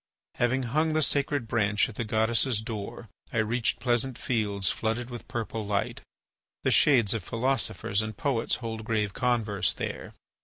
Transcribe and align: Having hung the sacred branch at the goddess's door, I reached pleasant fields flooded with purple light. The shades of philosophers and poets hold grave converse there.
Having 0.37 0.63
hung 0.63 0.93
the 0.93 1.03
sacred 1.03 1.47
branch 1.47 1.87
at 1.87 1.93
the 1.93 2.03
goddess's 2.03 2.59
door, 2.63 3.07
I 3.31 3.37
reached 3.37 3.79
pleasant 3.79 4.17
fields 4.17 4.71
flooded 4.71 5.11
with 5.11 5.27
purple 5.27 5.63
light. 5.63 6.01
The 6.63 6.71
shades 6.71 7.13
of 7.13 7.23
philosophers 7.23 8.01
and 8.01 8.17
poets 8.17 8.55
hold 8.65 8.83
grave 8.83 9.13
converse 9.13 9.75
there. 9.75 10.15